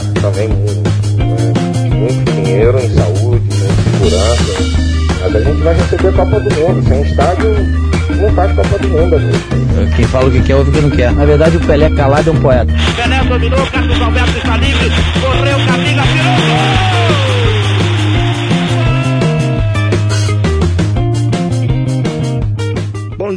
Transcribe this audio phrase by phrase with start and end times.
[0.00, 4.80] gasta também muito, muito dinheiro em saúde, em segurança.
[5.22, 6.88] Mas a gente vai receber a Copa do Mundo.
[6.88, 7.56] Sem estádio,
[8.16, 9.16] não faz Copa do Mundo.
[9.16, 9.96] Amigo.
[9.96, 11.12] Quem fala o que quer, ouve o que não quer.
[11.12, 12.72] Na verdade, o Pelé calado é um poeta.
[12.96, 14.90] Pelé dominou, Carlos Alberto está livre,
[15.20, 16.79] correu, Camila, virou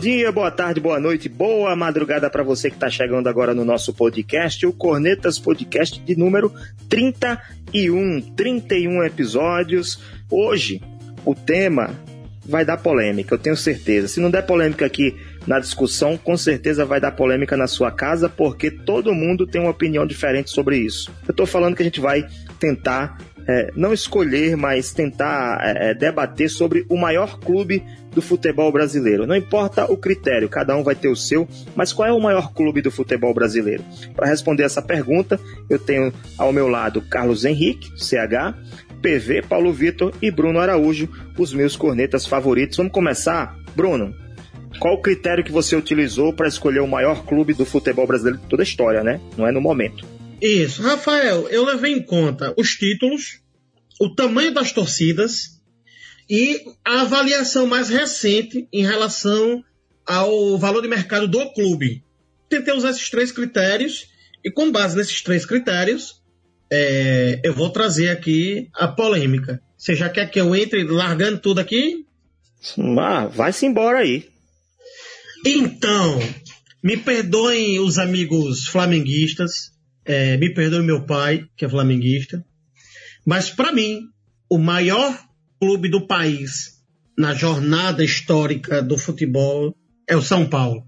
[0.04, 3.94] dia, boa tarde, boa noite, boa madrugada para você que está chegando agora no nosso
[3.94, 6.54] podcast, o Cornetas Podcast de número
[6.90, 10.02] 31, 31 episódios.
[10.30, 10.82] Hoje,
[11.24, 11.92] o tema
[12.46, 14.10] vai dar polêmica, eu tenho certeza.
[14.10, 15.16] Se não der polêmica aqui
[15.48, 19.72] na discussão, com certeza vai dar polêmica na sua casa, porque todo mundo tem uma
[19.72, 21.10] opinião diferente sobre isso.
[21.26, 22.28] Eu estou falando que a gente vai
[22.60, 28.72] tentar é, não escolher, mas tentar é, é, debater sobre o maior clube do futebol
[28.72, 29.26] brasileiro.
[29.26, 32.54] Não importa o critério, cada um vai ter o seu, mas qual é o maior
[32.54, 33.84] clube do futebol brasileiro?
[34.16, 38.56] Para responder essa pergunta, eu tenho ao meu lado Carlos Henrique, CH,
[39.02, 42.78] PV, Paulo Vitor e Bruno Araújo, os meus cornetas favoritos.
[42.78, 43.58] Vamos começar?
[43.76, 44.16] Bruno,
[44.80, 48.48] qual o critério que você utilizou para escolher o maior clube do futebol brasileiro de
[48.48, 49.20] toda a história, né?
[49.38, 50.13] Não é no momento.
[50.42, 53.40] Isso, Rafael, eu levei em conta os títulos,
[54.00, 55.62] o tamanho das torcidas
[56.30, 59.64] e a avaliação mais recente em relação
[60.06, 62.04] ao valor de mercado do clube.
[62.50, 64.08] Tentei usar esses três critérios
[64.44, 66.22] e, com base nesses três critérios,
[66.72, 69.62] é, eu vou trazer aqui a polêmica.
[69.78, 72.06] Você já quer que eu entre largando tudo aqui?
[73.00, 74.30] Ah, vai-se embora aí.
[75.46, 76.20] Então,
[76.82, 79.73] me perdoem os amigos flamenguistas,
[80.06, 82.44] é, me perdoe meu pai, que é flamenguista,
[83.26, 84.02] mas para mim,
[84.50, 85.18] o maior
[85.60, 86.74] clube do país
[87.18, 89.76] na jornada histórica do futebol
[90.08, 90.84] é o São Paulo.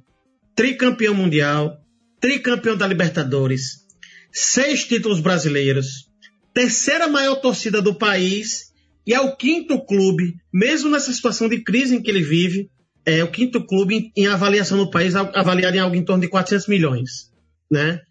[0.55, 1.77] Tricampeão mundial,
[2.19, 3.85] tricampeão da Libertadores,
[4.31, 6.09] seis títulos brasileiros,
[6.53, 8.73] terceira maior torcida do país
[9.07, 12.69] e é o quinto clube, mesmo nessa situação de crise em que ele vive,
[13.05, 16.67] é o quinto clube em avaliação no país, avaliado em algo em torno de 400
[16.67, 17.31] milhões,
[17.71, 18.01] né?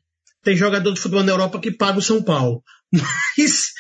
[0.45, 2.63] Tem jogador de futebol na Europa que paga o São Paulo,
[2.93, 3.73] mas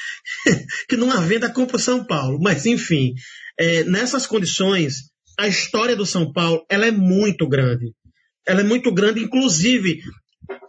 [0.89, 2.39] que numa venda compra o São Paulo.
[2.41, 3.15] Mas enfim,
[3.59, 7.93] é, nessas condições, a história do São Paulo ela é muito grande.
[8.47, 10.01] Ela é muito grande, inclusive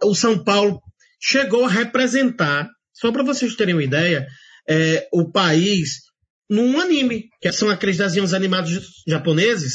[0.02, 0.80] o São Paulo
[1.20, 4.26] chegou a representar, só para vocês terem uma ideia,
[4.68, 6.06] é, o país
[6.48, 9.74] num anime, que são aqueles desenhos animados japoneses,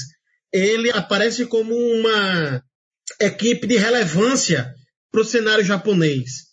[0.54, 2.64] ele aparece como uma
[3.20, 4.74] equipe de relevância
[5.12, 6.48] para o cenário japonês,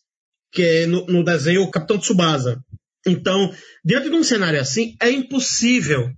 [0.52, 2.58] que é no, no desenho o Capitão Tsubasa.
[3.06, 3.54] Então,
[3.84, 6.10] diante de um cenário assim, é impossível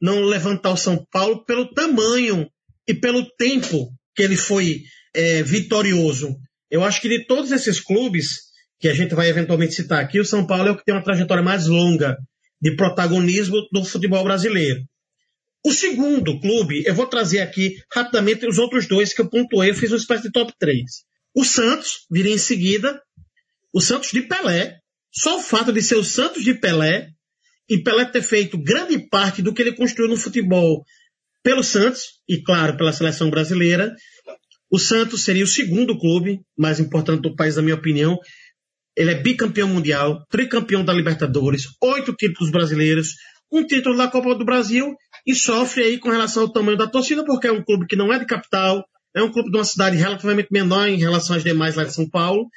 [0.00, 2.48] não levantar o São Paulo pelo tamanho
[2.86, 4.82] e pelo tempo que ele foi
[5.14, 6.36] é, vitorioso.
[6.70, 10.24] Eu acho que de todos esses clubes que a gente vai eventualmente citar aqui, o
[10.24, 12.18] São Paulo é o que tem uma trajetória mais longa
[12.60, 14.82] de protagonismo do futebol brasileiro.
[15.64, 19.74] O segundo clube, eu vou trazer aqui rapidamente os outros dois que eu pontuei, eu
[19.74, 20.82] fiz uma espécie de top 3.
[21.34, 23.02] O Santos viria em seguida,
[23.72, 24.78] o Santos de Pelé.
[25.12, 27.08] Só o fato de ser o Santos de Pelé
[27.68, 30.84] e Pelé ter feito grande parte do que ele construiu no futebol
[31.42, 33.94] pelo Santos e, claro, pela seleção brasileira,
[34.70, 38.18] o Santos seria o segundo clube mais importante do país, na minha opinião.
[38.96, 43.14] Ele é bicampeão mundial, tricampeão da Libertadores, oito títulos brasileiros,
[43.52, 44.94] um título da Copa do Brasil
[45.26, 48.12] e sofre aí com relação ao tamanho da torcida, porque é um clube que não
[48.12, 48.84] é de capital,
[49.14, 52.08] é um clube de uma cidade relativamente menor em relação às demais lá de São
[52.08, 52.48] Paulo,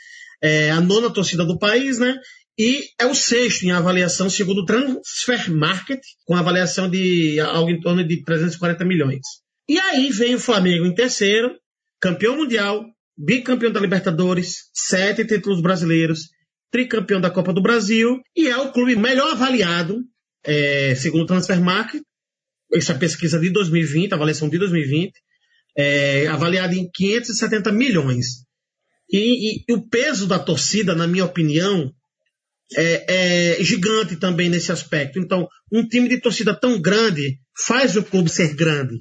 [0.41, 2.15] é a nona torcida do país, né?
[2.59, 7.79] E é o sexto em avaliação segundo o Transfer Market, com avaliação de algo em
[7.79, 9.21] torno de 340 milhões.
[9.69, 11.51] E aí vem o Flamengo em terceiro,
[11.99, 12.83] campeão mundial,
[13.15, 16.29] bicampeão da Libertadores, sete títulos brasileiros,
[16.71, 20.03] tricampeão da Copa do Brasil e é o clube melhor avaliado,
[20.43, 22.01] é, segundo o Transfermarkt,
[22.73, 25.11] essa pesquisa de 2020, avaliação de 2020,
[25.77, 28.45] é, avaliado em 570 milhões.
[29.11, 31.91] E, e, e, o peso da torcida, na minha opinião,
[32.75, 35.19] é, é gigante também nesse aspecto.
[35.19, 38.95] Então, um time de torcida tão grande faz o clube ser grande.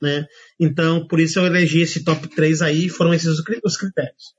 [0.00, 0.26] Né?
[0.58, 4.34] Então, por isso eu elegi esse top 3 aí, foram esses os critérios.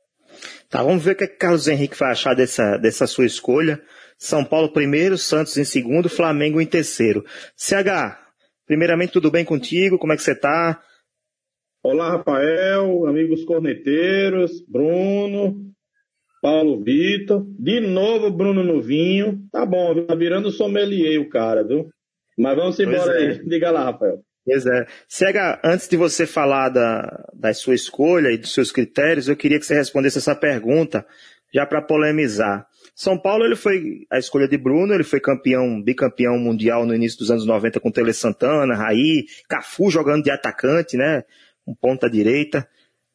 [0.69, 3.81] Tá, vamos ver o que, é que Carlos Henrique vai achar dessa, dessa sua escolha.
[4.17, 7.23] São Paulo primeiro, Santos em segundo, Flamengo em terceiro.
[7.55, 8.17] CH,
[8.65, 9.97] primeiramente tudo bem contigo?
[9.97, 10.81] Como é que você tá?
[11.85, 15.69] Olá, Rafael, amigos corneteiros, Bruno,
[16.41, 17.45] Paulo Vitor.
[17.59, 19.41] De novo, Bruno Novinho.
[19.51, 21.89] Tá bom, tá virando sommelier o cara, viu?
[22.39, 23.27] Mas vamos embora é.
[23.27, 23.45] aí.
[23.45, 24.21] Diga lá, Rafael.
[24.45, 24.85] Pois é.
[25.09, 29.59] Cega, antes de você falar da, da sua escolha e dos seus critérios, eu queria
[29.59, 31.05] que você respondesse essa pergunta,
[31.53, 32.65] já para polemizar.
[32.95, 37.19] São Paulo ele foi a escolha de Bruno, ele foi campeão, bicampeão mundial no início
[37.19, 41.23] dos anos 90 com Tele Santana, Raí, Cafu jogando de atacante, né?
[41.65, 42.67] Um ponta direita.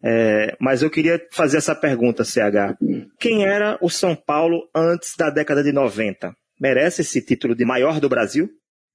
[0.03, 2.79] É, mas eu queria fazer essa pergunta, CH.
[3.19, 6.35] Quem era o São Paulo antes da década de 90?
[6.61, 8.49] Merece esse título de maior do Brasil?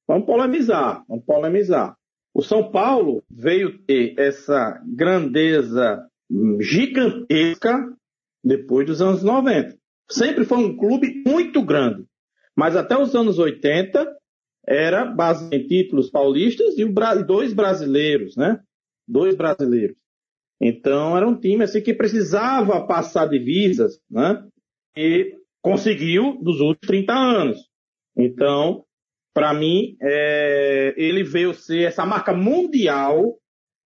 [0.08, 1.96] Vamos polemizar, vamos polemizar.
[2.34, 6.06] O São Paulo veio ter essa grandeza
[6.60, 7.94] gigantesca
[8.44, 9.78] depois dos anos 90.
[10.10, 12.06] Sempre foi um clube muito grande.
[12.56, 14.06] Mas até os anos 80
[14.68, 16.86] era base em títulos paulistas e
[17.26, 18.60] dois brasileiros, né?
[19.08, 19.98] Dois brasileiros.
[20.62, 24.46] Então era um time assim que precisava passar divisas, né?
[24.96, 27.58] E conseguiu nos últimos 30 anos.
[28.16, 28.86] Então,
[29.34, 33.38] para mim, é, ele veio ser essa marca mundial,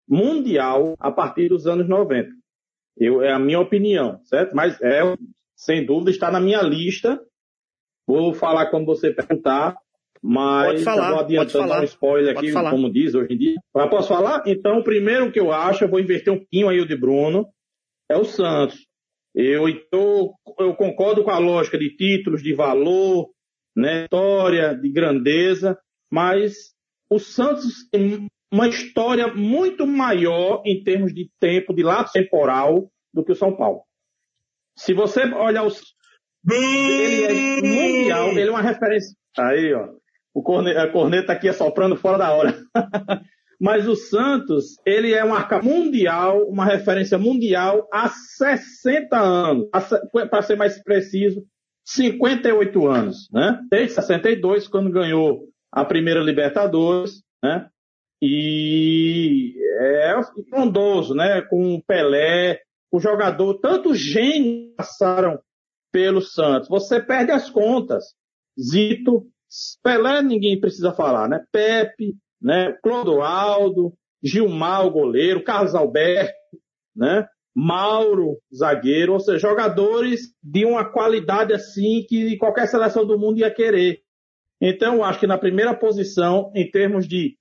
[0.08, 2.30] mundial a partir dos anos 90.
[2.98, 4.56] Eu, é a minha opinião, certo?
[4.56, 5.02] Mas é,
[5.56, 7.20] sem dúvida, está na minha lista.
[8.08, 9.76] Vou falar quando você perguntar,
[10.28, 13.56] mas pode falar, vou adiantando um spoiler aqui, como diz hoje em dia.
[13.72, 14.42] Mas posso falar?
[14.48, 17.48] Então, o primeiro que eu acho, eu vou inverter um pouquinho aí o de Bruno,
[18.10, 18.88] é o Santos.
[19.36, 23.30] Eu, eu, eu concordo com a lógica de títulos, de valor,
[23.78, 25.78] né, história, de grandeza,
[26.12, 26.74] mas
[27.08, 33.24] o Santos tem uma história muito maior em termos de tempo, de lado temporal, do
[33.24, 33.84] que o São Paulo.
[34.76, 35.84] Se você olhar os.
[36.50, 39.16] Ele é mundial, ele é uma referência.
[39.38, 40.05] Aí, ó.
[40.36, 42.54] O corneta, a corneta aqui assoprando fora da hora.
[43.58, 49.70] Mas o Santos, ele é uma marca mundial, uma referência mundial há 60 anos.
[50.30, 51.42] Para ser mais preciso,
[51.86, 53.62] 58 anos, né?
[53.72, 57.70] Desde 62, quando ganhou a primeira Libertadores, né?
[58.22, 60.14] E é
[60.50, 61.42] frondoso, né?
[61.44, 62.60] Com o Pelé,
[62.92, 65.40] o jogador, tantos gênios passaram
[65.94, 66.68] pelo Santos.
[66.68, 68.04] Você perde as contas.
[68.60, 69.28] Zito,
[69.84, 71.44] Pelé ninguém precisa falar, né?
[71.52, 72.74] Pepe, né?
[72.84, 73.94] Clodoaldo,
[74.24, 76.34] Gilmar, o goleiro, Carlos Alberto,
[76.96, 77.28] né?
[77.56, 83.50] Mauro, zagueiro, ou seja, jogadores de uma qualidade assim que qualquer seleção do mundo ia
[83.50, 84.02] querer.
[84.60, 87.38] Então, acho que na primeira posição, em termos de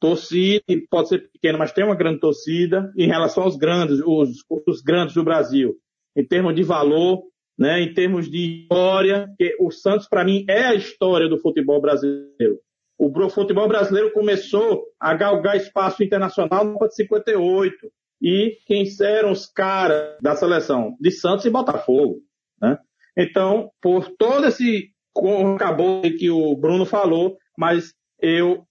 [0.00, 4.80] torcida, pode ser pequena, mas tem uma grande torcida, em relação aos grandes, os, os
[4.80, 5.76] grandes do Brasil,
[6.14, 7.22] em termos de valor,
[7.58, 11.80] né, em termos de história, que o Santos, para mim, é a história do futebol
[11.80, 12.60] brasileiro.
[12.96, 17.76] O futebol brasileiro começou a galgar espaço internacional no ano de 58
[18.20, 22.20] e quem eram os caras da seleção de Santos e Botafogo.
[22.60, 22.78] Né?
[23.16, 24.90] Então, por todo esse
[25.54, 28.64] acabou que o Bruno falou, mas eu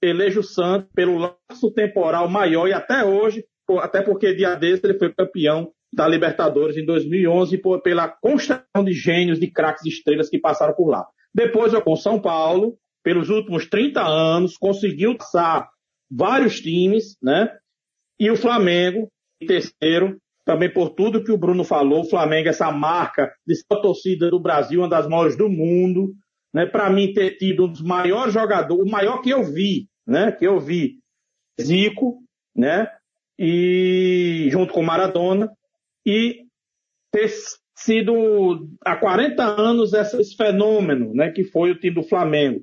[0.00, 3.44] elejo o Santos pelo laço temporal maior e até hoje,
[3.80, 8.92] até porque dia desse ele foi campeão da Libertadores em 2011 por, pela constatação de
[8.92, 11.06] gênios, de craques, de estrelas que passaram por lá.
[11.34, 15.68] Depois com São Paulo, pelos últimos 30 anos, conseguiu passar
[16.10, 17.54] vários times, né?
[18.18, 19.08] E o Flamengo,
[19.40, 24.30] em terceiro, também por tudo que o Bruno falou, o Flamengo, essa marca de torcida
[24.30, 26.14] do Brasil, uma das maiores do mundo,
[26.54, 26.66] né?
[26.66, 30.32] Para mim ter tido um dos maiores jogadores, o maior que eu vi, né?
[30.32, 30.98] Que eu vi,
[31.60, 32.18] Zico,
[32.54, 32.88] né?
[33.38, 35.50] E junto com Maradona
[36.06, 36.44] e
[37.12, 37.28] ter
[37.76, 41.30] sido há 40 anos esse fenômeno, né?
[41.30, 42.62] Que foi o time do Flamengo.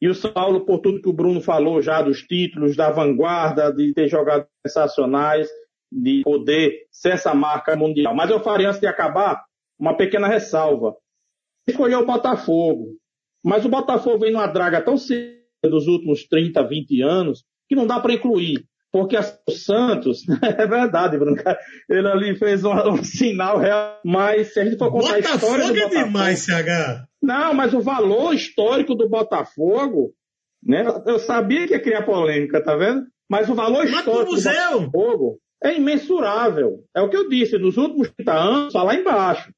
[0.00, 3.72] E o São Paulo, por tudo que o Bruno falou já dos títulos, da vanguarda,
[3.72, 5.48] de ter jogado sensacionais,
[5.90, 8.14] de poder ser essa marca mundial.
[8.14, 9.42] Mas eu faria, antes de acabar,
[9.78, 10.94] uma pequena ressalva.
[11.66, 12.96] Escolheu o Botafogo.
[13.44, 17.86] Mas o Botafogo vem numa draga tão cedo dos últimos 30, 20 anos, que não
[17.86, 18.64] dá para incluir.
[18.90, 21.36] Porque o Santos, é verdade, Bruno,
[21.88, 25.36] ele ali fez um, um, sinal real, mas se a gente for contar Botafogo a
[25.36, 26.00] história do é Botafogo...
[26.00, 27.08] é demais, CH.
[27.22, 30.14] Não, mas o valor histórico do Botafogo,
[30.62, 30.84] né?
[31.06, 33.06] Eu sabia que ia criar polêmica, tá vendo?
[33.28, 36.84] Mas o valor mas histórico do Botafogo é imensurável.
[36.96, 39.52] É o que eu disse, nos últimos 30 anos, só lá embaixo.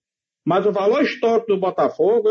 [0.45, 2.29] Mas o valor histórico do Botafogo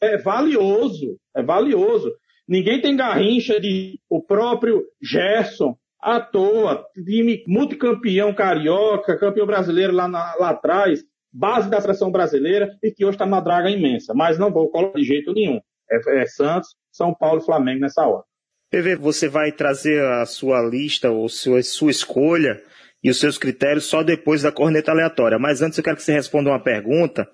[0.00, 2.12] é valioso, é valioso.
[2.46, 10.08] Ninguém tem garrincha de o próprio Gerson, à toa, time multicampeão carioca, campeão brasileiro lá,
[10.08, 11.00] na, lá atrás,
[11.32, 14.14] base da seleção brasileira e que hoje está numa draga imensa.
[14.14, 15.60] Mas não vou colocar de jeito nenhum.
[15.90, 18.24] É, é Santos, São Paulo e Flamengo nessa hora.
[18.70, 22.62] PV, você vai trazer a sua lista ou sua, sua escolha
[23.02, 25.38] e os seus critérios só depois da corneta aleatória.
[25.38, 27.28] Mas antes eu quero que você responda uma pergunta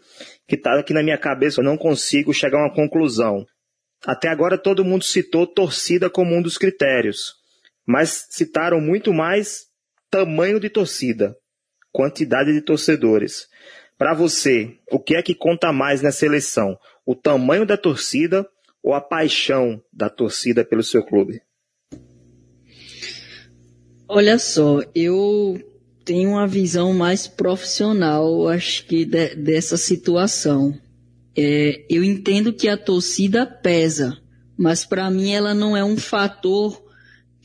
[0.48, 3.44] que está aqui na minha cabeça, eu não consigo chegar a uma conclusão.
[4.06, 7.34] Até agora todo mundo citou torcida como um dos critérios,
[7.86, 9.66] mas citaram muito mais
[10.10, 11.36] tamanho de torcida,
[11.92, 13.48] quantidade de torcedores.
[13.96, 16.76] Para você, o que é que conta mais nessa eleição?
[17.06, 18.46] O tamanho da torcida
[18.82, 21.40] ou a paixão da torcida pelo seu clube?
[24.08, 25.60] Olha só, eu
[26.04, 30.78] tenho uma visão mais profissional, acho que de, dessa situação.
[31.36, 34.16] É, eu entendo que a torcida pesa,
[34.56, 36.85] mas para mim ela não é um fator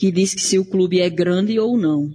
[0.01, 2.11] que diz que se o clube é grande ou não.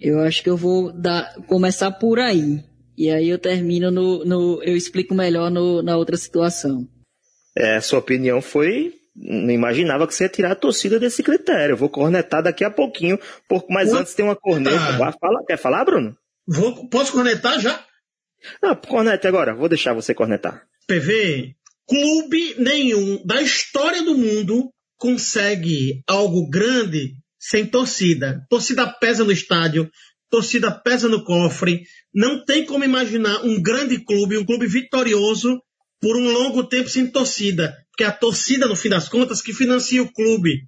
[0.00, 2.64] Eu acho que eu vou dar, começar por aí.
[2.96, 6.88] E aí eu termino no, no eu explico melhor no, na outra situação.
[7.54, 11.74] É, sua opinião foi não imaginava que você ia tirar a torcida desse critério.
[11.74, 13.18] Eu vou cornetar daqui a pouquinho,
[13.68, 14.78] mas antes tem uma corneta.
[14.78, 15.12] Ah.
[15.20, 16.16] Fala, quer falar, Bruno?
[16.48, 17.84] Vou, posso cornetar já?
[18.62, 19.54] Não, cornete agora.
[19.54, 20.62] Vou deixar você cornetar.
[20.86, 21.54] PV,
[21.86, 27.14] clube nenhum da história do mundo consegue algo grande
[27.48, 28.44] sem torcida.
[28.48, 29.90] Torcida pesa no estádio,
[30.30, 31.82] torcida pesa no cofre.
[32.14, 35.60] Não tem como imaginar um grande clube, um clube vitorioso
[36.00, 39.54] por um longo tempo sem torcida que é a torcida, no fim das contas, que
[39.54, 40.66] financia o clube.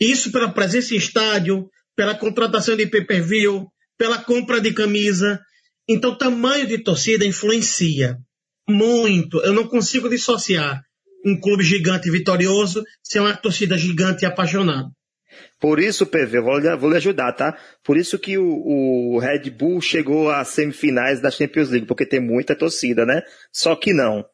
[0.00, 3.66] Isso pela presença em estádio, pela contratação de pay-per-view,
[3.98, 5.40] pela compra de camisa.
[5.88, 8.16] Então, tamanho de torcida influencia
[8.68, 9.40] muito.
[9.40, 10.80] Eu não consigo dissociar
[11.26, 14.88] um clube gigante e vitorioso ser uma torcida gigante e apaixonada.
[15.60, 17.56] Por isso, PV, vou vou lhe ajudar, tá?
[17.84, 22.20] Por isso que o, o Red Bull chegou às semifinais da Champions League, porque tem
[22.20, 23.22] muita torcida, né?
[23.52, 24.24] Só que não.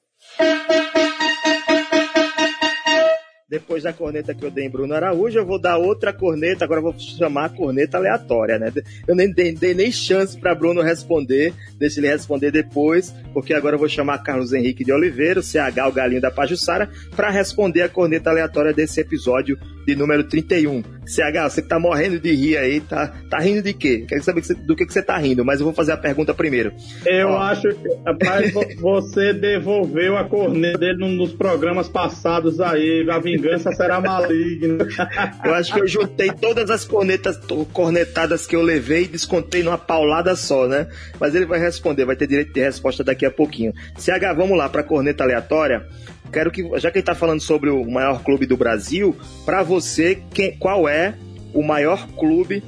[3.47, 6.81] Depois da corneta que eu dei em Bruno Araújo, eu vou dar outra corneta, agora
[6.81, 8.73] vou chamar a corneta aleatória, né?
[9.07, 13.75] Eu nem dei, dei nem chance para Bruno responder, deixa ele responder depois, porque agora
[13.75, 17.83] eu vou chamar Carlos Henrique de Oliveira, o CH, o galinho da Pajussara, para responder
[17.83, 20.83] a corneta aleatória desse episódio de número 31.
[21.07, 24.05] CH, você que tá morrendo de rir aí, tá, tá rindo de quê?
[24.09, 26.73] Quero saber do que, que você tá rindo, mas eu vou fazer a pergunta primeiro.
[27.05, 27.39] Eu Ó.
[27.39, 34.01] acho que, rapaz, você devolveu a corneta dele nos programas passados aí, a vingança será
[34.01, 34.85] maligna.
[35.45, 37.39] Eu acho que eu juntei todas as cornetas,
[37.73, 40.87] cornetadas que eu levei e descontei numa paulada só, né?
[41.21, 43.73] Mas ele vai responder, vai ter direito de resposta daqui a pouquinho.
[43.97, 45.87] CH, vamos lá pra corneta aleatória
[46.35, 50.21] quero que, já que ele está falando sobre o maior clube do Brasil, para você,
[50.33, 51.15] quem, qual é
[51.55, 52.63] o maior clube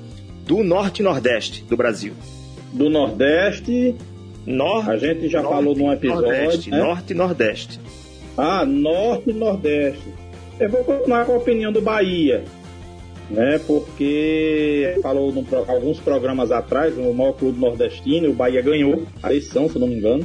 [0.47, 2.15] do Norte e Nordeste do Brasil?
[2.73, 3.95] Do Nordeste.
[4.47, 6.23] Norte, a gente já norte, falou num episódio.
[6.23, 6.79] Nordeste, né?
[6.79, 7.81] Norte e Nordeste.
[8.39, 10.05] Ah, Norte e Nordeste.
[10.61, 12.45] Eu vou continuar com a opinião do Bahia.
[13.29, 19.31] Né, porque falou em alguns programas atrás, o maior clube nordestino, o Bahia ganhou a
[19.31, 20.25] eleição, se não me engano.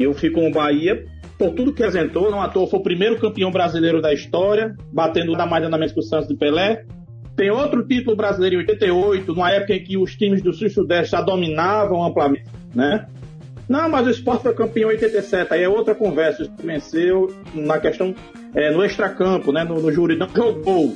[0.00, 1.04] Eu fico no Bahia
[1.38, 5.32] por tudo que apresentou, não à toa foi o primeiro campeão brasileiro da história, batendo
[5.36, 6.84] da mais nada menos que o Santos de Pelé.
[7.36, 10.70] Tem outro título brasileiro em 88, numa época em que os times do Sul e
[10.70, 13.06] Sudeste já dominavam amplamente, né?
[13.68, 16.44] Não, mas o esporte foi campeão em 87, aí é outra conversa.
[16.44, 18.14] O venceu na questão,
[18.54, 19.64] é, no extracampo, né?
[19.64, 20.94] No, no júri não jogou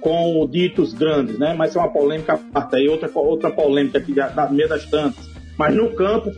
[0.00, 1.54] com ditos grandes, né?
[1.54, 4.84] Mas é uma polêmica a parte aí, outra, outra polêmica aqui da, da meia das
[4.84, 5.30] tantas.
[5.56, 6.32] Mas no campo,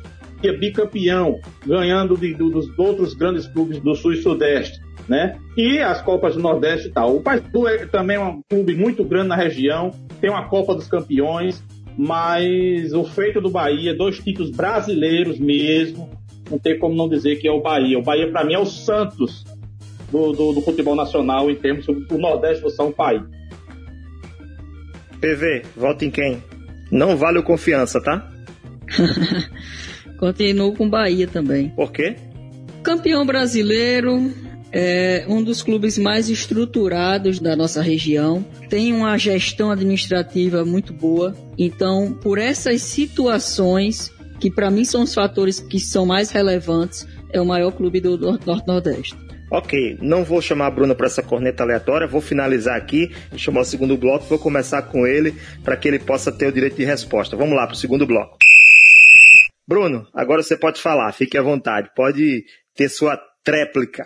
[0.45, 5.39] que é bicampeão, ganhando de, de, dos outros grandes clubes do Sul e Sudeste, né?
[5.57, 7.17] E as Copas do Nordeste e tal.
[7.17, 11.65] O Paysandu é também um clube muito grande na região, tem uma Copa dos Campeões,
[11.97, 16.11] mas o feito do Bahia, dois títulos brasileiros mesmo,
[16.51, 17.99] não tem como não dizer que é o Bahia.
[17.99, 19.45] O Bahia, para mim, é o Santos
[20.13, 23.27] do, do, do, futebol nacional em termos do Nordeste do São Paulo.
[25.23, 26.43] PV, vota em quem?
[26.93, 28.31] Não vale o confiança, tá?
[30.25, 31.69] Continuo com Bahia também.
[31.69, 32.17] Por quê?
[32.83, 34.33] Campeão brasileiro,
[34.73, 41.37] é um dos clubes mais estruturados da nossa região, tem uma gestão administrativa muito boa.
[41.59, 47.39] Então, por essas situações, que para mim são os fatores que são mais relevantes, é
[47.39, 49.15] o maior clube do Norte-Nordeste.
[49.51, 53.65] Ok, não vou chamar a Bruna para essa corneta aleatória, vou finalizar aqui, chamar o
[53.65, 57.37] segundo bloco, vou começar com ele para que ele possa ter o direito de resposta.
[57.37, 58.39] Vamos lá para o segundo bloco.
[59.67, 62.45] Bruno, agora você pode falar, fique à vontade, pode
[62.75, 64.05] ter sua tréplica.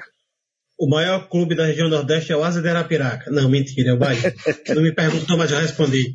[0.78, 3.30] O maior clube da região Nordeste é o Asa de Arapiraca.
[3.30, 4.32] Não, mentira, é o Bahia.
[4.74, 6.14] Não me perguntou, mas já respondi.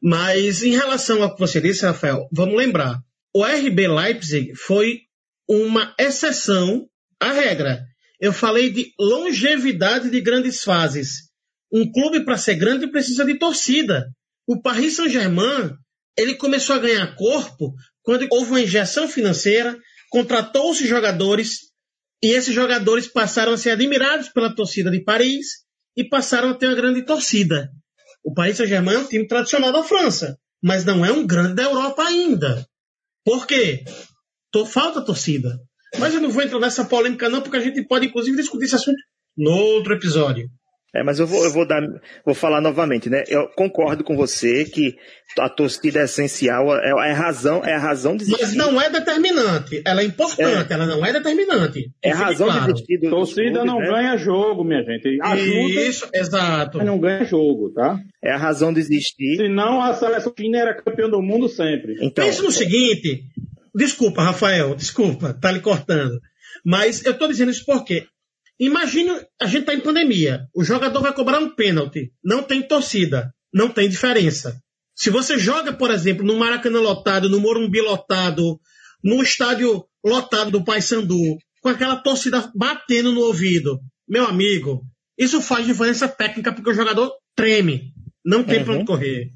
[0.00, 2.98] Mas em relação ao que você disse, Rafael, vamos lembrar.
[3.34, 5.00] O RB Leipzig foi
[5.48, 6.86] uma exceção
[7.20, 7.84] à regra.
[8.20, 11.26] Eu falei de longevidade de grandes fases.
[11.72, 14.06] Um clube para ser grande precisa de torcida.
[14.46, 15.72] O Paris Saint-Germain
[16.16, 17.74] ele começou a ganhar corpo
[18.06, 19.76] quando houve uma injeção financeira,
[20.10, 21.72] contratou-se jogadores
[22.22, 25.64] e esses jogadores passaram a ser admirados pela torcida de Paris
[25.96, 27.68] e passaram a ter uma grande torcida.
[28.22, 31.64] O Paris Saint-Germain é um time tradicional da França, mas não é um grande da
[31.64, 32.64] Europa ainda.
[33.24, 33.84] Por quê?
[34.68, 35.58] Falta torcida.
[35.98, 38.76] Mas eu não vou entrar nessa polêmica não, porque a gente pode inclusive discutir esse
[38.76, 38.96] assunto
[39.36, 40.48] no outro episódio.
[40.96, 41.82] É, mas eu vou, eu vou dar,
[42.24, 43.22] vou falar novamente, né?
[43.28, 44.96] Eu concordo com você que
[45.38, 48.42] a torcida é essencial, é, é a razão, é a razão de existir.
[48.42, 49.82] Mas não é determinante.
[49.84, 50.74] Ela é importante, é.
[50.74, 51.90] ela não é determinante.
[52.02, 52.64] É a razão claro.
[52.64, 52.98] de existir.
[52.98, 53.90] Do, torcida clubes, não né?
[53.90, 55.18] ganha jogo, minha gente.
[55.20, 56.78] Ajuda, Isso, exato.
[56.78, 58.00] Não ganha jogo, tá?
[58.24, 59.36] É a razão de existir.
[59.36, 61.96] Senão a seleção china era campeã do mundo sempre.
[62.00, 63.22] Então, Pense no seguinte,
[63.74, 66.18] desculpa, Rafael, desculpa, tá lhe cortando.
[66.64, 68.06] Mas eu tô dizendo isso porque
[68.58, 69.10] Imagine,
[69.40, 70.46] a gente está em pandemia.
[70.54, 72.12] O jogador vai cobrar um pênalti.
[72.24, 73.32] Não tem torcida.
[73.52, 74.60] Não tem diferença.
[74.94, 78.58] Se você joga, por exemplo, no Maracanã lotado, no Morumbi lotado,
[79.04, 84.82] no estádio lotado do Paysandu, com aquela torcida batendo no ouvido, meu amigo,
[85.18, 87.92] isso faz diferença técnica porque o jogador treme.
[88.24, 88.64] Não tem uhum.
[88.64, 89.30] para onde correr.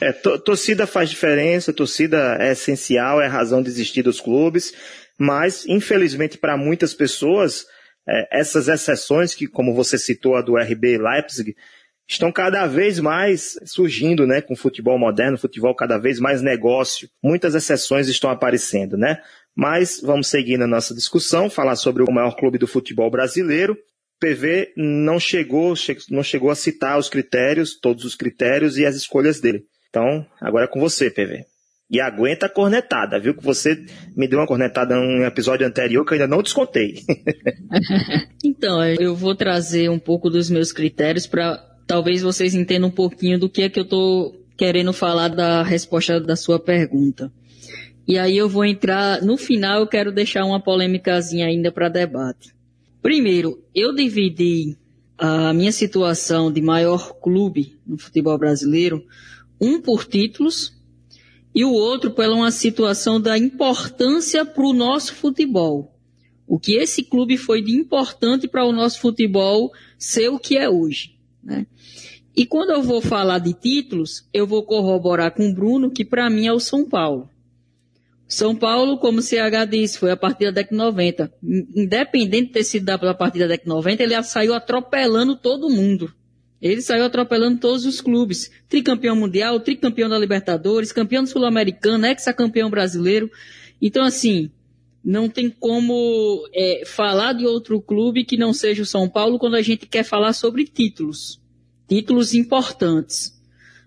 [0.00, 4.72] É, torcida faz diferença, torcida é essencial, é a razão de existir dos clubes,
[5.18, 7.64] mas infelizmente para muitas pessoas
[8.08, 11.54] é, essas exceções que, como você citou, a do RB Leipzig,
[12.08, 17.08] estão cada vez mais surgindo, né, com o futebol moderno, futebol cada vez mais negócio.
[17.22, 19.22] Muitas exceções estão aparecendo, né?
[19.56, 23.76] Mas vamos seguir na nossa discussão, falar sobre o maior clube do futebol brasileiro.
[24.20, 25.74] PV não chegou,
[26.10, 29.64] não chegou a citar os critérios, todos os critérios e as escolhas dele.
[29.88, 31.44] Então, agora é com você, PV.
[31.94, 33.34] E aguenta a cornetada, viu?
[33.34, 33.86] Que você
[34.16, 37.04] me deu uma cornetada num episódio anterior que eu ainda não descontei.
[38.44, 43.38] então, eu vou trazer um pouco dos meus critérios para talvez vocês entendam um pouquinho
[43.38, 47.30] do que é que eu tô querendo falar da resposta da sua pergunta.
[48.08, 52.52] E aí eu vou entrar, no final eu quero deixar uma polêmicazinha ainda para debate.
[53.00, 54.76] Primeiro, eu dividi
[55.16, 59.04] a minha situação de maior clube no futebol brasileiro,
[59.60, 60.73] um por títulos
[61.54, 65.94] e o outro pela uma situação da importância para o nosso futebol.
[66.46, 70.68] O que esse clube foi de importante para o nosso futebol ser o que é
[70.68, 71.16] hoje.
[71.42, 71.66] Né?
[72.36, 76.28] E quando eu vou falar de títulos, eu vou corroborar com o Bruno que para
[76.28, 77.30] mim é o São Paulo.
[78.26, 81.32] São Paulo, como o CH disse, foi a partir da década de 90.
[81.76, 86.12] Independente de ter sido a partir da década de 90, ele saiu atropelando todo mundo.
[86.64, 88.50] Ele saiu atropelando todos os clubes.
[88.70, 93.30] Tricampeão mundial, tricampeão da Libertadores, campeão sul-americano, ex-campeão brasileiro.
[93.82, 94.50] Então, assim,
[95.04, 99.56] não tem como é, falar de outro clube que não seja o São Paulo quando
[99.56, 101.38] a gente quer falar sobre títulos.
[101.86, 103.38] Títulos importantes.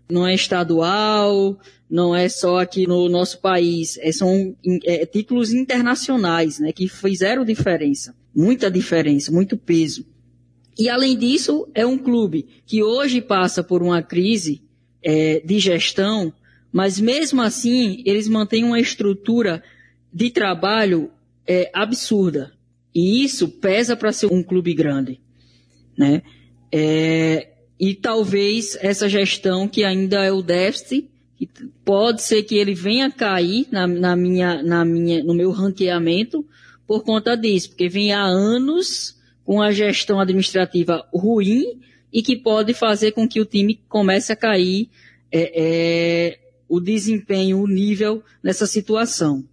[0.08, 1.60] Não é estadual,
[1.90, 3.98] não é só aqui no nosso país.
[3.98, 8.16] É, são é, títulos internacionais, né, que fizeram diferença.
[8.36, 10.06] Muita diferença, muito peso.
[10.78, 14.62] E além disso, é um clube que hoje passa por uma crise
[15.04, 16.32] é, de gestão,
[16.72, 19.64] mas mesmo assim eles mantêm uma estrutura
[20.14, 21.10] de trabalho
[21.48, 22.52] é, absurda.
[22.94, 25.20] E isso pesa para ser um clube grande.
[25.98, 26.22] Né?
[26.72, 31.10] É, e talvez essa gestão que ainda é o déficit,
[31.86, 36.46] pode ser que ele venha cair na, na minha, na minha, no meu ranqueamento
[36.88, 39.17] por conta disso, porque vem há anos
[39.48, 41.80] com a gestão administrativa ruim
[42.12, 44.90] e que pode fazer com que o time comece a cair
[45.32, 49.48] é, é, o desempenho, o nível nessa situação.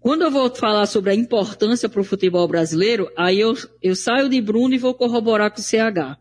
[0.00, 4.30] Quando eu vou falar sobre a importância para o futebol brasileiro, aí eu, eu saio
[4.30, 6.16] de Bruno e vou corroborar com o CH.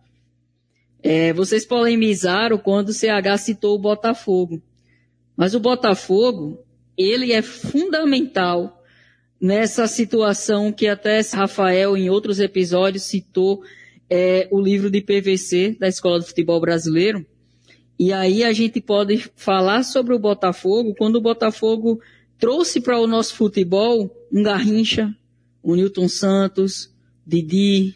[1.02, 4.62] É, vocês polemizaram quando o CH citou o Botafogo.
[5.34, 6.62] Mas o Botafogo,
[6.98, 8.81] ele é fundamental
[9.42, 13.64] nessa situação que até Rafael, em outros episódios, citou
[14.08, 17.26] é, o livro de PVC da Escola do Futebol Brasileiro.
[17.98, 22.00] E aí a gente pode falar sobre o Botafogo quando o Botafogo
[22.38, 25.16] trouxe para o nosso futebol um Garrincha,
[25.64, 26.92] um Newton Santos,
[27.26, 27.96] Didi,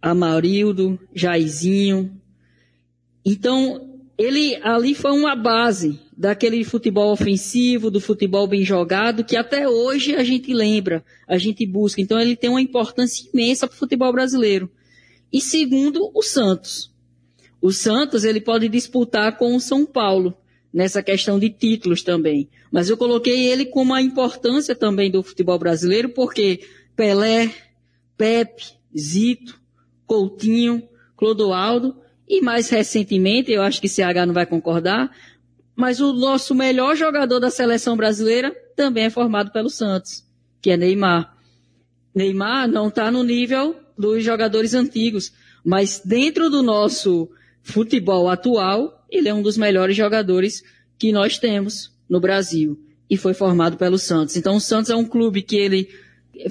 [0.00, 2.20] Amarildo, Jairzinho.
[3.24, 3.91] Então,
[4.22, 10.14] ele ali foi uma base daquele futebol ofensivo, do futebol bem jogado, que até hoje
[10.14, 12.00] a gente lembra, a gente busca.
[12.00, 14.70] Então ele tem uma importância imensa para o futebol brasileiro.
[15.32, 16.92] E segundo, o Santos.
[17.60, 20.36] O Santos ele pode disputar com o São Paulo
[20.72, 22.48] nessa questão de títulos também.
[22.70, 26.60] Mas eu coloquei ele com uma importância também do futebol brasileiro, porque
[26.94, 27.52] Pelé,
[28.16, 28.64] Pepe,
[28.96, 29.60] Zito,
[30.06, 32.01] Coutinho, Clodoaldo
[32.32, 35.14] e mais recentemente, eu acho que CH não vai concordar,
[35.76, 40.24] mas o nosso melhor jogador da seleção brasileira também é formado pelo Santos,
[40.62, 41.36] que é Neymar.
[42.14, 45.30] Neymar não está no nível dos jogadores antigos,
[45.62, 47.28] mas dentro do nosso
[47.62, 50.62] futebol atual, ele é um dos melhores jogadores
[50.98, 54.38] que nós temos no Brasil e foi formado pelo Santos.
[54.38, 55.90] Então o Santos é um clube que ele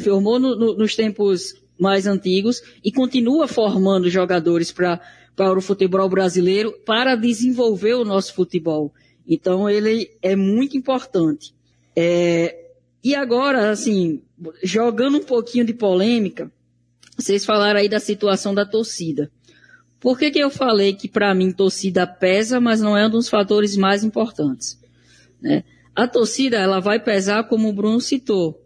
[0.04, 5.02] formou no, no, nos tempos mais antigos e continua formando jogadores para
[5.42, 8.94] para o futebol brasileiro para desenvolver o nosso futebol.
[9.28, 11.52] Então ele é muito importante.
[11.96, 12.68] É,
[13.04, 14.22] e agora, assim,
[14.62, 16.52] jogando um pouquinho de polêmica,
[17.18, 19.32] vocês falaram aí da situação da torcida.
[20.00, 23.28] Por que, que eu falei que para mim torcida pesa, mas não é um dos
[23.28, 24.80] fatores mais importantes?
[25.42, 25.64] Né?
[25.96, 28.61] A torcida ela vai pesar como o Bruno citou.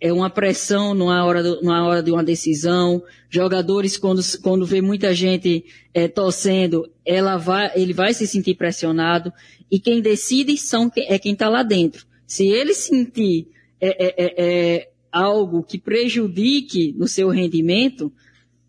[0.00, 3.02] É uma pressão numa hora, numa hora de uma decisão.
[3.30, 9.32] Jogadores, quando, quando vê muita gente é, torcendo, ela vai, ele vai se sentir pressionado.
[9.70, 12.06] E quem decide são, é quem está lá dentro.
[12.26, 13.48] Se ele sentir
[13.80, 18.12] é, é, é, é, algo que prejudique no seu rendimento,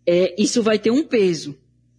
[0.06, 1.56] é, isso vai ter um peso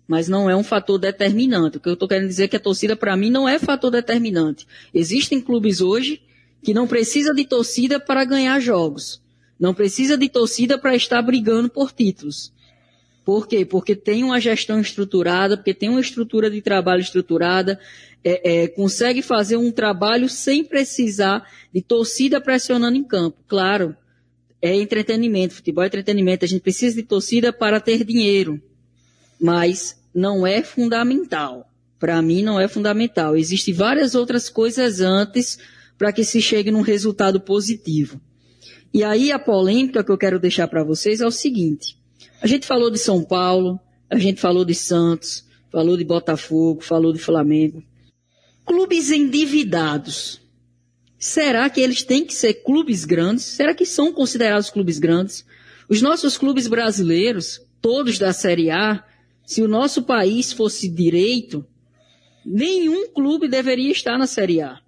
[0.09, 1.77] mas não é um fator determinante.
[1.77, 3.91] O que eu estou querendo dizer é que a torcida, para mim, não é fator
[3.91, 4.65] determinante.
[4.91, 6.19] Existem clubes hoje
[6.63, 9.21] que não precisa de torcida para ganhar jogos.
[9.59, 12.53] Não precisa de torcida para estar brigando por títulos.
[13.25, 13.65] Por quê?
[13.65, 17.79] Porque tem uma gestão estruturada, porque tem uma estrutura de trabalho estruturada,
[18.23, 23.37] é, é, consegue fazer um trabalho sem precisar de torcida pressionando em campo.
[23.47, 23.95] Claro,
[24.61, 28.61] é entretenimento, futebol é entretenimento, a gente precisa de torcida para ter dinheiro.
[29.39, 31.69] Mas não é fundamental.
[31.99, 33.35] Para mim, não é fundamental.
[33.35, 35.59] Existem várias outras coisas antes
[35.99, 38.21] para que se chegue num resultado positivo.
[38.93, 41.97] E aí, a polêmica que eu quero deixar para vocês é o seguinte:
[42.41, 43.77] a gente falou de São Paulo,
[44.09, 47.83] a gente falou de Santos, falou de Botafogo, falou de Flamengo.
[48.65, 50.41] Clubes endividados.
[51.17, 53.43] Será que eles têm que ser clubes grandes?
[53.43, 55.45] Será que são considerados clubes grandes?
[55.89, 59.03] Os nossos clubes brasileiros, todos da Série A,
[59.45, 61.65] se o nosso país fosse direito,
[62.45, 64.79] nenhum clube deveria estar na Série A.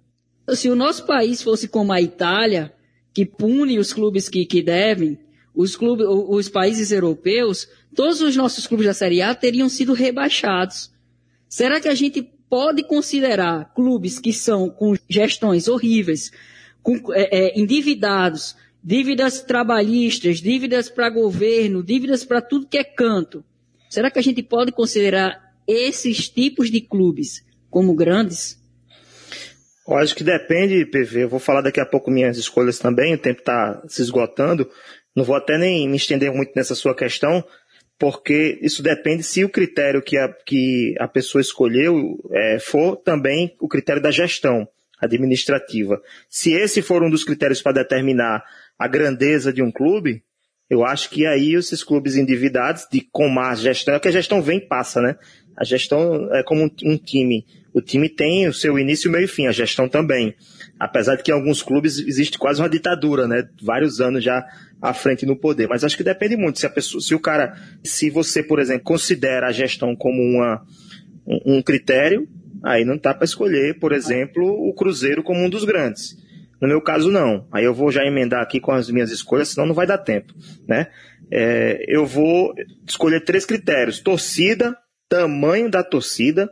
[0.54, 2.72] Se o nosso país fosse como a Itália,
[3.14, 5.18] que pune os clubes que, que devem,
[5.54, 10.90] os, clubes, os países europeus, todos os nossos clubes da Série A teriam sido rebaixados.
[11.48, 16.32] Será que a gente pode considerar clubes que são com gestões horríveis,
[16.82, 23.44] com, é, é, endividados, dívidas trabalhistas, dívidas para governo, dívidas para tudo que é canto,
[23.92, 28.58] Será que a gente pode considerar esses tipos de clubes como grandes?
[29.92, 31.24] Eu acho que depende, PV.
[31.24, 34.66] Eu vou falar daqui a pouco minhas escolhas também, o tempo está se esgotando.
[35.14, 37.44] Não vou até nem me estender muito nessa sua questão,
[37.98, 43.54] porque isso depende se o critério que a, que a pessoa escolheu é, for também
[43.60, 44.66] o critério da gestão
[44.98, 46.00] administrativa.
[46.30, 48.42] Se esse for um dos critérios para determinar
[48.78, 50.24] a grandeza de um clube,
[50.70, 54.40] eu acho que aí esses clubes endividados, de com má gestão, é que a gestão
[54.40, 55.18] vem e passa, né?
[55.54, 57.44] A gestão é como um, um time.
[57.72, 60.34] O time tem o seu início, meio e fim, a gestão também.
[60.78, 63.48] Apesar de que em alguns clubes existe quase uma ditadura, né?
[63.62, 64.44] Vários anos já
[64.80, 65.68] à frente no poder.
[65.68, 66.58] Mas acho que depende muito.
[66.58, 70.62] Se a pessoa, se o cara, se você, por exemplo, considera a gestão como uma,
[71.26, 72.28] um, um critério,
[72.62, 76.16] aí não tá para escolher, por exemplo, o Cruzeiro como um dos grandes.
[76.60, 77.46] No meu caso, não.
[77.50, 80.32] Aí eu vou já emendar aqui com as minhas escolhas, senão não vai dar tempo,
[80.68, 80.88] né?
[81.30, 82.54] É, eu vou
[82.86, 84.76] escolher três critérios: torcida,
[85.08, 86.48] tamanho da torcida,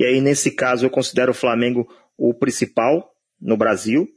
[0.00, 1.86] e aí nesse caso eu considero o Flamengo
[2.16, 4.08] o principal no Brasil.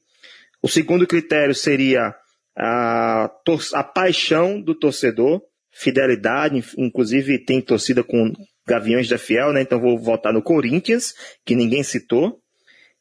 [0.62, 2.16] O segundo critério seria
[2.58, 3.30] a,
[3.74, 8.32] a paixão do torcedor, fidelidade, inclusive tem torcida com
[8.66, 9.62] Gaviões da Fiel, né?
[9.62, 11.14] Então vou votar no Corinthians,
[11.46, 12.40] que ninguém citou.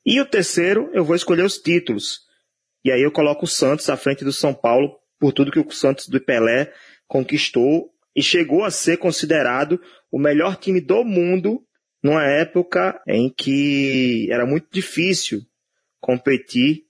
[0.04, 2.22] E o terceiro, eu vou escolher os títulos.
[2.84, 5.70] E aí eu coloco o Santos à frente do São Paulo por tudo que o
[5.70, 6.72] Santos do Pelé
[7.06, 11.62] conquistou e chegou a ser considerado o melhor time do mundo
[12.02, 15.42] numa época em que era muito difícil
[16.00, 16.84] competir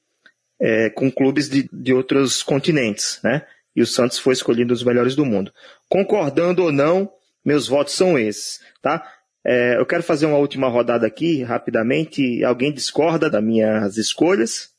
[0.61, 3.44] é, com clubes de, de outros continentes, né?
[3.75, 5.53] E o Santos foi escolhido os melhores do mundo.
[5.88, 7.11] Concordando ou não,
[7.44, 9.03] meus votos são esses, tá?
[9.44, 12.44] É, eu quero fazer uma última rodada aqui, rapidamente.
[12.44, 14.70] Alguém discorda das minhas escolhas?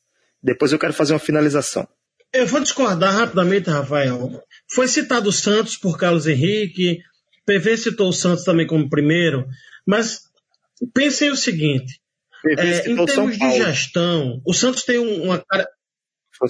[0.41, 1.87] Depois eu quero fazer uma finalização.
[2.31, 4.41] Eu vou discordar rapidamente, Rafael.
[4.73, 6.99] Foi citado o Santos por Carlos Henrique,
[7.45, 9.45] PV citou o Santos também como primeiro,
[9.85, 10.21] mas
[10.93, 11.99] pensem o seguinte:
[12.45, 15.67] é, em termos de gestão, o Santos tem uma cara.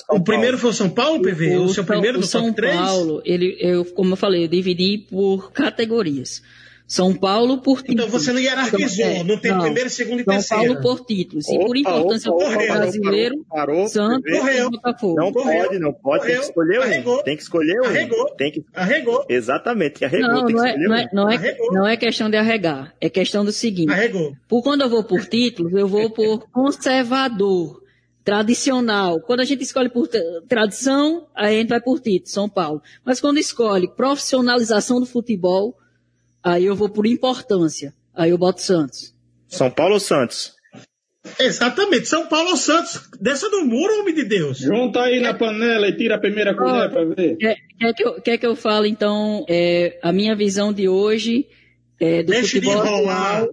[0.09, 1.57] O primeiro foi o São Paulo, PV?
[1.57, 5.51] O, o seu primeiro do São Paulo, ele, eu, como eu falei, eu dividi por
[5.51, 6.41] categorias.
[6.85, 8.05] São Paulo por títulos.
[8.05, 10.63] Então você não hierarquizou, é, não tem não, primeiro, segundo e São terceiro.
[10.63, 11.47] Paulo por títulos.
[11.49, 15.15] E por importância opa, opa, brasileiro, parou, parou, Santos correu, e Botafogo.
[15.15, 17.23] Não correu, pode, não pode, correu, tem que escolher arregou, um.
[17.23, 17.85] Tem que escolher um.
[17.85, 18.65] Arregou, tem que...
[18.73, 19.25] arregou.
[19.29, 22.37] Exatamente, arregou, não, tem não que é, não, é, não, é, não é questão de
[22.37, 23.91] arregar, é questão do seguinte.
[23.91, 24.35] Arregou.
[24.47, 27.81] Por quando eu vou por títulos, eu vou por conservador.
[28.23, 29.19] tradicional.
[29.19, 30.07] Quando a gente escolhe por
[30.47, 32.81] tradição, a gente vai por título, São Paulo.
[33.03, 35.75] Mas quando escolhe profissionalização do futebol,
[36.43, 37.93] aí eu vou por importância.
[38.13, 39.13] Aí eu boto Santos.
[39.47, 40.53] São Paulo ou Santos?
[41.39, 43.09] Exatamente, São Paulo ou Santos.
[43.19, 44.57] Desça do muro, homem de Deus.
[44.57, 47.37] Junta aí na panela e tira a primeira colher para ver.
[47.37, 51.47] Quer, quer, que eu, quer que eu fale, então, é, a minha visão de hoje
[51.99, 53.35] é, do Deixa futebol de enrolar.
[53.37, 53.49] atual.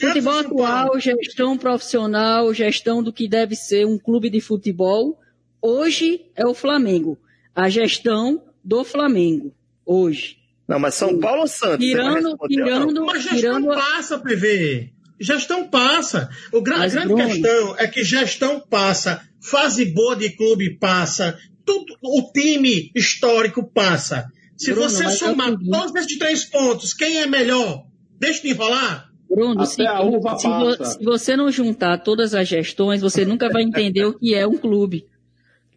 [0.00, 5.18] Futebol atual, gestão profissional, gestão do que deve ser um clube de futebol.
[5.60, 7.18] Hoje é o Flamengo.
[7.54, 9.52] A gestão do Flamengo.
[9.84, 10.36] Hoje.
[10.68, 11.78] Não, mas São Paulo ou Santos?
[11.86, 13.66] Tirando, tirando, Mas gestão tirando.
[13.68, 14.92] passa, PV.
[15.20, 16.28] Gestão passa.
[16.52, 20.78] O gra Mas, a grande Bruno- questão é que gestão passa, fase boa de clube
[20.78, 24.26] passa, tudo, o time histórico passa.
[24.56, 27.84] Se Bruno, você é somar todos esses três pontos, quem é melhor?
[28.20, 29.08] Deixa de enrolar.
[29.30, 34.18] Bruno, se, se se você não juntar todas as gestões, você nunca vai entender o
[34.18, 35.04] que é um clube.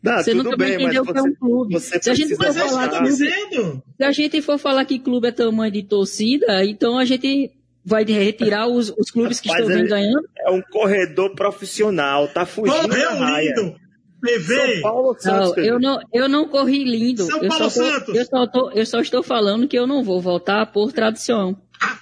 [0.04, 1.74] Não, Você nunca bem, vai entender o que é você, um clube.
[1.74, 2.90] você Se a gente é que eu votar.
[2.90, 3.84] tô dizendo.
[3.98, 7.52] Se a gente for falar que clube é tamanho de torcida, então a gente
[7.86, 10.28] vai retirar os, os clubes que Rapaz, estão ele- vem ganhando.
[10.40, 13.54] É um corredor profissional, tá fugindo da Correu raia.
[13.56, 13.76] lindo.
[14.24, 14.56] PV.
[14.74, 15.56] São Paulo Santos?
[15.58, 17.24] Não, eu não, eu não corri lindo.
[17.26, 18.16] São eu, Paulo só tô, Santos.
[18.16, 21.56] eu, só tô, eu só estou falando que eu não vou voltar por tradição.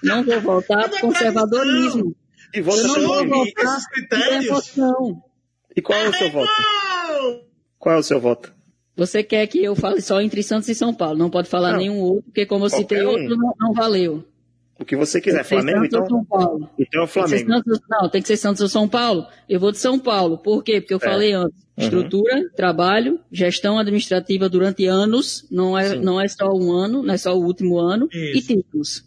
[0.03, 2.13] Não vou voltar Mas por é conservadorismo.
[2.53, 4.45] E Eu não vou voltar esses por critérios.
[4.47, 5.21] emoção.
[5.77, 6.51] E qual é o seu voto?
[7.79, 8.53] Qual é o seu voto?
[8.95, 11.17] Você quer que eu fale só entre Santos e São Paulo?
[11.17, 11.77] Não pode falar Não.
[11.79, 13.09] nenhum outro, porque como eu citei um.
[13.09, 14.23] outro, não, não valeu.
[14.77, 15.43] O que você quiser.
[15.43, 16.07] Flamengo, Santos ou então?
[16.17, 16.69] São Paulo.
[16.77, 17.49] Então é o Flamengo.
[17.49, 19.25] Santos- não, tem que ser Santos ou São Paulo.
[19.47, 20.37] Eu vou de São Paulo.
[20.37, 20.79] Por quê?
[20.81, 21.57] Porque eu falei antes.
[21.77, 21.83] Uhum.
[21.85, 25.45] Estrutura, trabalho, gestão administrativa durante anos.
[25.49, 25.99] Não é, Sim.
[26.01, 28.07] não é só um ano, não é só o último ano.
[28.13, 28.47] E Isso.
[28.47, 29.03] títulos.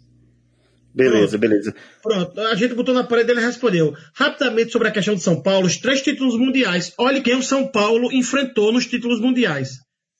[0.95, 1.75] Beleza, beleza.
[2.03, 3.95] Pronto, a gente botou na parede e ele respondeu.
[4.15, 6.93] Rapidamente sobre a questão de São Paulo, os três títulos mundiais.
[6.99, 9.71] Olha quem o São Paulo enfrentou nos títulos mundiais.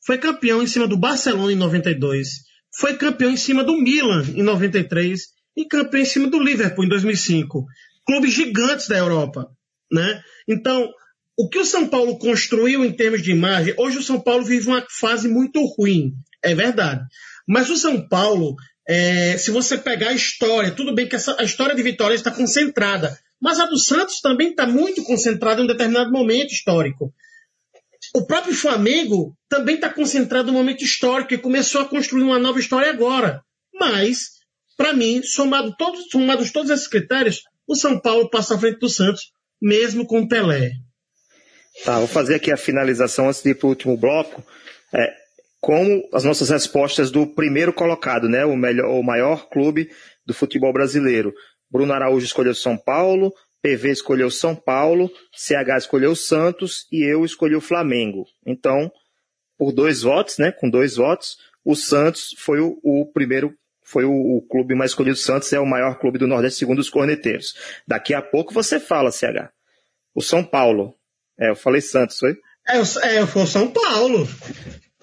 [0.05, 2.29] Foi campeão em cima do Barcelona em 92,
[2.77, 5.21] foi campeão em cima do Milan em 93
[5.57, 7.67] e campeão em cima do Liverpool em 2005.
[8.05, 9.47] Clubes gigantes da Europa,
[9.93, 10.23] né?
[10.49, 10.89] Então,
[11.39, 14.67] o que o São Paulo construiu em termos de imagem, hoje o São Paulo vive
[14.67, 17.05] uma fase muito ruim, é verdade.
[17.47, 18.57] Mas o São Paulo,
[18.89, 22.31] é, se você pegar a história, tudo bem que essa, a história de Vitória está
[22.31, 27.13] concentrada, mas a do Santos também está muito concentrada em um determinado momento histórico.
[28.15, 32.59] O próprio Flamengo também está concentrado no momento histórico e começou a construir uma nova
[32.59, 33.43] história agora.
[33.75, 34.33] Mas,
[34.77, 38.89] para mim, somado todos, somados todos esses critérios, o São Paulo passa à frente do
[38.89, 40.73] Santos, mesmo com o Pelé.
[41.85, 44.45] Tá, vou fazer aqui a finalização antes de ir para o último bloco.
[44.93, 45.22] É,
[45.63, 48.45] como as nossas respostas do primeiro colocado, né?
[48.45, 49.89] O, melhor, o maior clube
[50.27, 51.33] do futebol brasileiro.
[51.71, 57.55] Bruno Araújo escolheu São Paulo, PV escolheu São Paulo, CH escolheu Santos e eu escolhi
[57.55, 58.27] o Flamengo.
[58.45, 58.91] Então,
[59.57, 60.51] por dois votos, né?
[60.51, 65.17] Com dois votos, o Santos foi o, o primeiro, foi o, o, clube mais escolhido.
[65.17, 67.55] Santos é o maior clube do Nordeste, segundo os corneteiros.
[67.87, 69.53] Daqui a pouco você fala, CH.
[70.13, 70.93] O São Paulo.
[71.39, 72.37] É, eu falei Santos, foi?
[72.69, 74.27] É, é foi o São Paulo.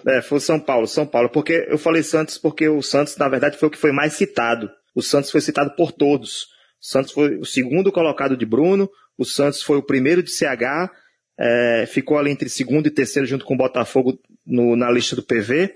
[0.07, 1.29] É, foi São Paulo, São Paulo.
[1.29, 4.69] Porque eu falei Santos porque o Santos, na verdade, foi o que foi mais citado.
[4.95, 6.47] O Santos foi citado por todos.
[6.81, 10.89] O Santos foi o segundo colocado de Bruno, o Santos foi o primeiro de CH,
[11.37, 15.23] é, ficou ali entre segundo e terceiro junto com o Botafogo no, na lista do
[15.23, 15.75] PV,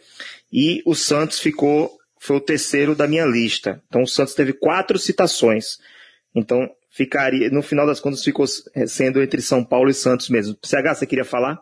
[0.51, 3.81] e o Santos ficou, foi o terceiro da minha lista.
[3.87, 5.77] Então o Santos teve quatro citações.
[6.33, 10.57] Então ficaria, no final das contas, ficou sendo entre São Paulo e Santos mesmo.
[10.63, 11.59] CH, você queria falar?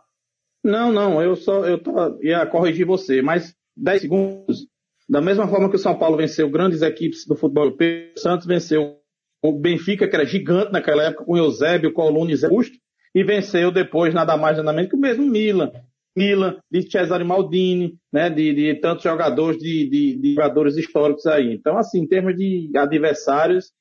[0.64, 4.68] Não, não, eu só eu tô, ia corrigir você, mas 10 segundos.
[5.10, 8.46] Da mesma forma que o São Paulo venceu grandes equipes do futebol europeu, o Santos
[8.46, 8.98] venceu
[9.44, 12.78] o Benfica, que era gigante naquela época, com Eusébio, Coluna e Zé Busto,
[13.14, 15.72] e venceu depois, nada mais nada menos que o mesmo Milan.
[16.16, 21.54] Milan, de Cesare Maldini, né, de, de tantos jogadores, de, de, de, jogadores históricos aí.
[21.54, 23.72] Então, assim, em termos de adversários,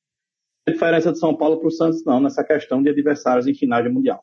[0.67, 3.85] a diferença de São Paulo para o Santos não, nessa questão de adversários em finais
[3.85, 4.23] de Mundial.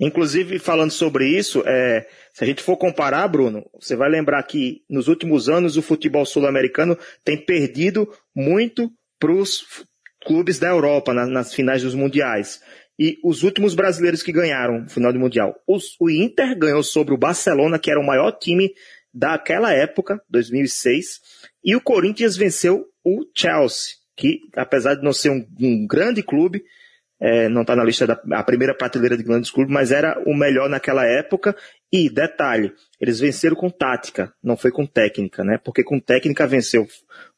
[0.00, 4.82] Inclusive, falando sobre isso, é, se a gente for comparar, Bruno, você vai lembrar que
[4.90, 9.64] nos últimos anos o futebol sul-americano tem perdido muito para os
[10.24, 12.60] clubes da Europa na, nas finais dos mundiais.
[12.98, 15.54] E os últimos brasileiros que ganharam o final do Mundial.
[15.66, 18.72] Os, o Inter ganhou sobre o Barcelona, que era o maior time
[19.12, 21.20] daquela época, 2006.
[21.64, 26.64] E o Corinthians venceu o Chelsea, que apesar de não ser um, um grande clube,
[27.26, 30.36] é, não está na lista da a primeira prateleira de grandes clubes, mas era o
[30.36, 31.56] melhor naquela época.
[31.90, 35.56] E detalhe, eles venceram com tática, não foi com técnica, né?
[35.56, 36.86] Porque com técnica venceu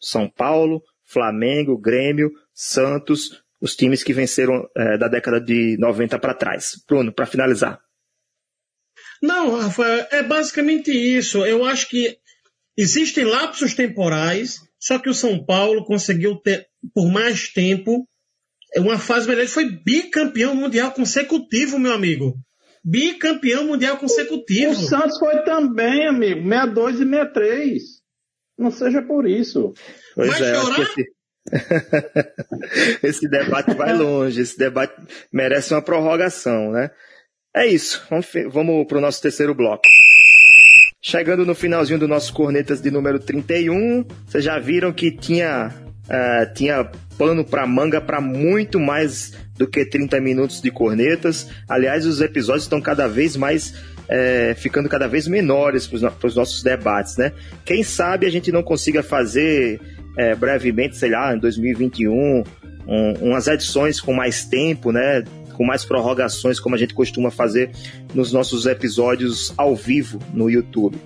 [0.01, 6.35] São Paulo, Flamengo, Grêmio, Santos, os times que venceram é, da década de 90 para
[6.35, 6.83] trás.
[6.88, 7.79] Bruno, para finalizar.
[9.22, 11.46] Não, Rafael, é basicamente isso.
[11.46, 12.18] Eu acho que
[12.77, 18.05] existem lapsos temporais, só que o São Paulo conseguiu ter por mais tempo
[18.81, 19.43] uma fase melhor.
[19.43, 22.35] Ele foi bicampeão mundial consecutivo, meu amigo.
[22.85, 24.73] Bicampeão mundial consecutivo.
[24.73, 26.43] O Santos foi também, amigo.
[26.43, 27.83] 62 e 63.
[28.59, 29.73] Não seja por isso.
[30.15, 30.81] Pois Vai é, chorar?
[30.81, 31.17] Esse...
[33.07, 34.95] esse debate vai longe, esse debate
[35.33, 36.91] merece uma prorrogação, né?
[37.55, 39.83] É isso, vamos, vamos para o nosso terceiro bloco.
[41.01, 45.73] Chegando no finalzinho do nosso Cornetas de número 31, vocês já viram que tinha,
[46.09, 51.49] uh, tinha pano para manga para muito mais do que 30 minutos de cornetas.
[51.69, 53.75] Aliás, os episódios estão cada vez mais
[54.09, 57.33] é, ficando cada vez menores para os nossos debates, né?
[57.64, 59.81] Quem sabe a gente não consiga fazer
[60.16, 62.45] é, brevemente, sei lá, em 2021,
[62.87, 65.25] um, umas edições com mais tempo, né?
[65.55, 67.71] Com mais prorrogações, como a gente costuma fazer
[68.14, 70.99] nos nossos episódios ao vivo no YouTube.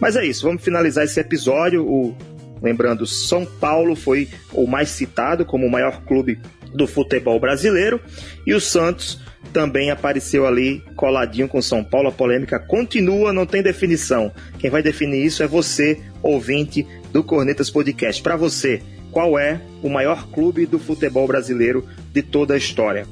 [0.00, 1.86] Mas é isso, vamos finalizar esse episódio.
[1.86, 2.16] O,
[2.62, 6.40] lembrando, São Paulo foi o mais citado como o maior clube
[6.72, 8.00] do futebol brasileiro
[8.46, 9.20] e o Santos
[9.52, 12.08] também apareceu ali coladinho com São Paulo.
[12.08, 14.32] A polêmica continua, não tem definição.
[14.58, 18.22] Quem vai definir isso é você, ouvinte do Cornetas Podcast.
[18.22, 23.06] Para você, qual é o maior clube do futebol brasileiro de toda a história?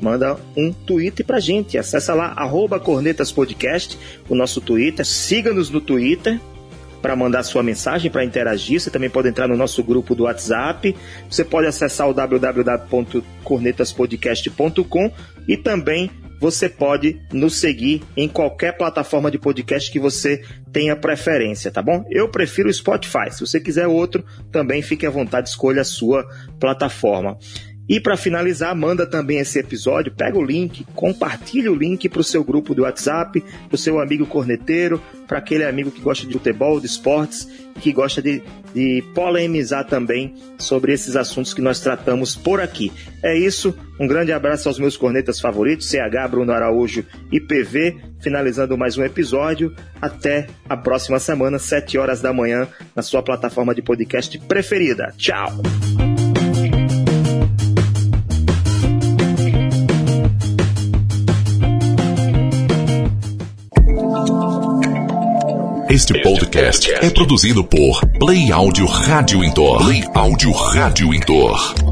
[0.00, 1.78] Manda um tweet pra gente.
[1.78, 3.98] Acesse lá, arroba Cornetas Podcast,
[4.28, 5.04] o nosso Twitter.
[5.06, 6.40] Siga-nos no Twitter
[7.00, 8.80] para mandar sua mensagem, para interagir.
[8.80, 10.94] Você também pode entrar no nosso grupo do WhatsApp.
[11.28, 15.10] Você pode acessar o www.cornetaspodcast.com
[15.48, 16.10] e também
[16.40, 22.06] você pode nos seguir em qualquer plataforma de podcast que você tenha preferência, tá bom?
[22.10, 23.30] Eu prefiro o Spotify.
[23.30, 26.26] Se você quiser outro, também fique à vontade, escolha a sua
[26.58, 27.36] plataforma.
[27.90, 32.24] E para finalizar, manda também esse episódio, pega o link, compartilha o link para o
[32.24, 36.32] seu grupo do WhatsApp, para o seu amigo corneteiro, para aquele amigo que gosta de
[36.32, 37.48] futebol, de esportes,
[37.80, 42.92] que gosta de, de polemizar também sobre esses assuntos que nós tratamos por aqui.
[43.24, 48.78] É isso, um grande abraço aos meus cornetas favoritos, CH, Bruno Araújo e PV, finalizando
[48.78, 49.74] mais um episódio.
[50.00, 55.12] Até a próxima semana, 7 horas da manhã, na sua plataforma de podcast preferida.
[55.16, 55.60] Tchau!
[65.90, 69.82] Este podcast é produzido por Play Áudio Rádio Intor.
[69.82, 71.89] Play Áudio Rádio Intor.